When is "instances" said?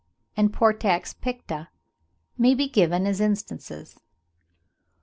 3.21-3.99